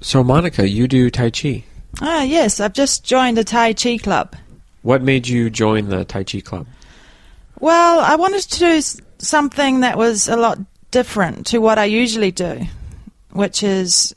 So, 0.00 0.22
Monica, 0.22 0.68
you 0.68 0.86
do 0.86 1.10
Tai 1.10 1.30
Chi. 1.30 1.64
Ah, 2.00 2.22
yes, 2.22 2.60
I've 2.60 2.72
just 2.72 3.04
joined 3.04 3.36
the 3.36 3.44
Tai 3.44 3.72
Chi 3.72 3.96
club. 3.98 4.36
What 4.82 5.02
made 5.02 5.26
you 5.26 5.50
join 5.50 5.88
the 5.88 6.04
Tai 6.04 6.24
Chi 6.24 6.40
club? 6.40 6.66
Well, 7.58 8.00
I 8.00 8.14
wanted 8.14 8.42
to 8.42 8.58
do 8.58 8.82
something 9.18 9.80
that 9.80 9.98
was 9.98 10.28
a 10.28 10.36
lot 10.36 10.58
different 10.90 11.46
to 11.48 11.58
what 11.58 11.78
I 11.78 11.86
usually 11.86 12.30
do, 12.30 12.60
which 13.32 13.62
is 13.62 14.14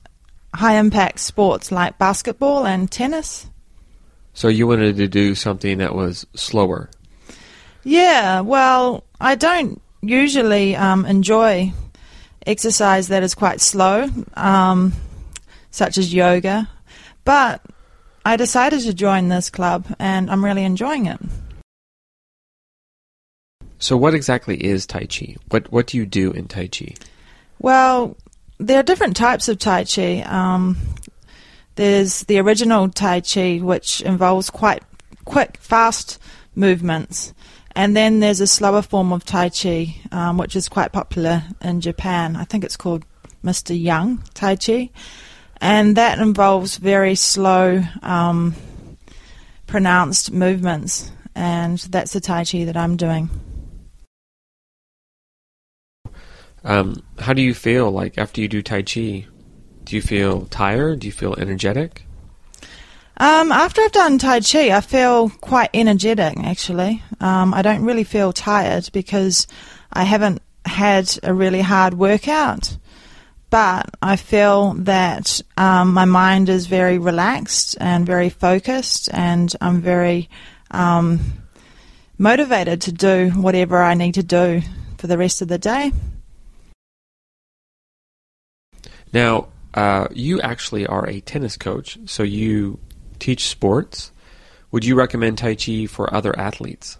high 0.54 0.76
impact 0.76 1.20
sports 1.20 1.72
like 1.72 1.98
basketball 1.98 2.68
and 2.68 2.92
tennis. 2.92 3.50
So, 4.34 4.48
you 4.48 4.68
wanted 4.68 4.98
to 4.98 5.08
do 5.08 5.34
something 5.34 5.80
that 5.80 5.96
was 5.96 6.28
slower. 6.36 6.90
Yeah, 7.84 8.42
well, 8.42 9.04
I 9.20 9.34
don't 9.34 9.82
usually 10.02 10.76
um, 10.76 11.06
enjoy 11.06 11.74
exercise 12.46 13.08
that 13.08 13.24
is 13.24 13.34
quite 13.36 13.62
slow, 13.62 14.08
um, 14.36 14.94
such 15.72 15.98
as 15.98 16.14
yoga, 16.14 16.70
but 17.24 17.62
I 18.24 18.36
decided 18.36 18.82
to 18.82 18.94
join 18.94 19.30
this 19.30 19.50
club 19.50 19.88
and 19.98 20.30
I'm 20.30 20.46
really 20.46 20.64
enjoying 20.64 21.08
it. 21.08 21.20
So, 23.80 23.98
what 23.98 24.14
exactly 24.14 24.64
is 24.64 24.86
Tai 24.86 25.06
Chi? 25.06 25.36
What 25.50 25.72
What 25.72 25.88
do 25.88 25.98
you 25.98 26.06
do 26.06 26.32
in 26.32 26.48
Tai 26.48 26.68
Chi? 26.68 26.94
Well, 27.58 28.16
there 28.60 28.80
are 28.80 28.84
different 28.84 29.16
types 29.16 29.50
of 29.50 29.58
Tai 29.58 29.86
Chi. 29.86 30.22
Um, 30.22 30.78
there's 31.76 32.22
the 32.26 32.38
original 32.40 32.90
Tai 32.90 33.22
Chi, 33.22 33.58
which 33.58 34.02
involves 34.02 34.52
quite 34.52 34.84
quick, 35.26 35.58
fast 35.58 36.20
movements. 36.54 37.34
And 37.76 37.96
then 37.96 38.20
there's 38.20 38.42
a 38.42 38.48
slower 38.48 38.82
form 38.82 39.12
of 39.14 39.26
Tai 39.26 39.50
Chi, 39.50 39.96
um, 40.12 40.38
which 40.38 40.56
is 40.56 40.70
quite 40.70 40.92
popular 40.92 41.44
in 41.62 41.82
Japan. 41.82 42.36
I 42.36 42.44
think 42.44 42.64
it's 42.64 42.78
called 42.78 43.04
Mr. 43.44 43.80
Young 43.80 44.22
Tai 44.36 44.58
Chi. 44.58 44.90
And 45.62 45.96
that 45.96 46.20
involves 46.20 46.78
very 46.78 47.16
slow, 47.16 47.84
um, 48.02 48.56
pronounced 49.68 50.32
movements. 50.32 51.12
And 51.36 51.78
that's 51.78 52.14
the 52.14 52.20
Tai 52.20 52.44
Chi 52.44 52.66
that 52.66 52.76
I'm 52.76 52.98
doing. 52.98 53.30
Um, 56.64 57.02
how 57.20 57.34
do 57.34 57.42
you 57.42 57.54
feel 57.54 57.90
like 57.92 58.18
after 58.18 58.42
you 58.42 58.48
do 58.48 58.62
Tai 58.62 58.82
Chi? 58.82 59.26
Do 59.84 59.96
you 59.96 60.02
feel 60.02 60.46
tired? 60.48 61.00
Do 61.00 61.08
you 61.08 61.14
feel 61.14 61.36
energetic? 61.36 62.06
Um, 63.18 63.52
after 63.52 63.82
I've 63.82 63.92
done 63.92 64.18
Tai 64.18 64.40
Chi, 64.42 64.76
I 64.76 64.82
feel 64.82 65.30
quite 65.30 65.70
energetic 65.74 66.38
actually. 66.40 67.04
Um, 67.20 67.54
I 67.54 67.62
don't 67.62 67.84
really 67.84 68.04
feel 68.04 68.34
tired 68.34 68.90
because 68.94 69.48
I 69.94 70.04
haven't 70.04 70.42
had 70.66 71.18
a 71.24 71.34
really 71.34 71.62
hard 71.62 71.94
workout. 71.94 72.71
But 73.52 73.90
I 74.02 74.16
feel 74.16 74.76
that 74.76 75.42
um, 75.58 75.94
my 75.94 76.06
mind 76.06 76.48
is 76.48 76.68
very 76.68 76.98
relaxed 76.98 77.78
and 77.82 78.06
very 78.06 78.30
focused, 78.30 79.10
and 79.12 79.54
I'm 79.60 79.82
very 79.82 80.30
um, 80.72 81.20
motivated 82.18 82.82
to 82.84 82.94
do 82.94 83.30
whatever 83.32 83.84
I 83.84 83.94
need 83.94 84.14
to 84.14 84.24
do 84.24 84.62
for 84.98 85.08
the 85.08 85.18
rest 85.18 85.42
of 85.42 85.50
the 85.50 85.58
day. 85.58 85.92
Now, 89.12 89.50
uh, 89.74 90.08
you 90.12 90.40
actually 90.40 90.88
are 90.88 91.06
a 91.06 91.20
tennis 91.20 91.58
coach, 91.58 92.00
so 92.06 92.24
you 92.24 92.80
teach 93.20 93.50
sports. 93.50 94.14
Would 94.72 94.86
you 94.86 94.96
recommend 94.96 95.40
Tai 95.40 95.56
Chi 95.56 95.88
for 95.88 96.14
other 96.14 96.38
athletes? 96.40 96.98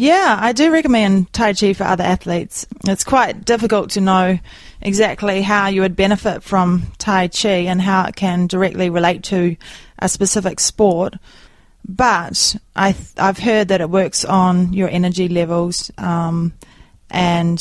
Yeah, 0.00 0.38
I 0.40 0.52
do 0.52 0.72
recommend 0.72 1.30
Tai 1.30 1.52
Chi 1.52 1.74
for 1.74 1.84
other 1.84 2.04
athletes. 2.04 2.66
It's 2.86 3.04
quite 3.04 3.44
difficult 3.44 3.90
to 3.90 4.00
know 4.00 4.38
exactly 4.80 5.42
how 5.42 5.66
you 5.66 5.82
would 5.82 5.94
benefit 5.94 6.42
from 6.42 6.90
Tai 6.96 7.28
Chi 7.28 7.66
and 7.68 7.82
how 7.82 8.06
it 8.06 8.16
can 8.16 8.46
directly 8.46 8.88
relate 8.88 9.24
to 9.24 9.58
a 9.98 10.08
specific 10.08 10.58
sport. 10.58 11.16
But 11.86 12.56
I 12.74 12.96
I've 13.18 13.40
heard 13.40 13.68
that 13.68 13.82
it 13.82 13.90
works 13.90 14.24
on 14.24 14.72
your 14.72 14.88
energy 14.88 15.28
levels 15.28 15.90
um, 15.98 16.54
and 17.10 17.60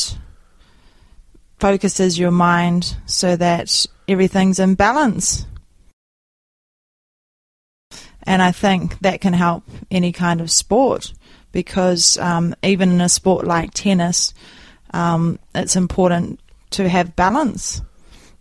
focuses 1.59 2.18
your 2.18 2.31
mind 2.31 2.96
so 3.06 3.35
that 3.35 3.85
everything's 4.08 4.59
in 4.59 4.75
balance. 4.75 5.46
And 8.24 8.41
I 8.41 8.53
think 8.53 8.97
that 9.00 9.19
can 9.19 9.34
help 9.34 9.66
any 9.91 10.14
kind 10.14 10.40
of 10.40 10.50
sport 10.50 11.12
because 11.52 12.18
um, 12.18 12.56
even 12.64 12.92
in 12.92 13.02
a 13.02 13.10
sport 13.10 13.46
like 13.46 13.74
tennis, 13.74 14.34
um, 14.94 15.40
it's 15.56 15.76
important 15.76 16.40
to 16.72 16.88
have 16.88 17.16
balance 17.16 17.82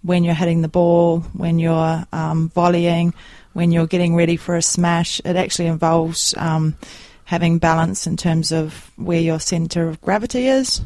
when 0.02 0.24
you're 0.24 0.34
hitting 0.34 0.62
the 0.62 0.68
ball, 0.68 1.20
when 1.32 1.58
you're 1.58 2.04
um, 2.12 2.50
volleying, 2.50 3.14
when 3.52 3.72
you're 3.72 3.86
getting 3.86 4.14
ready 4.14 4.36
for 4.36 4.56
a 4.56 4.62
smash. 4.62 5.20
It 5.24 5.36
actually 5.36 5.66
involves 5.66 6.34
um, 6.36 6.76
having 7.24 7.58
balance 7.58 8.06
in 8.06 8.16
terms 8.16 8.52
of 8.52 8.90
where 8.96 9.20
your 9.20 9.40
centre 9.40 9.88
of 9.88 10.00
gravity 10.00 10.46
is. 10.46 10.80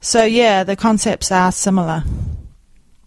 So, 0.00 0.24
yeah, 0.24 0.64
the 0.64 0.76
concepts 0.76 1.32
are 1.32 1.50
similar. 1.50 2.04